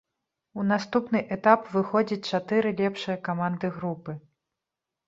У 0.61 0.63
наступны 0.69 1.21
этап 1.35 1.69
выходзяць 1.75 2.27
чатыры 2.35 2.75
лепшыя 2.81 3.17
каманды 3.31 3.73
групы. 3.79 4.19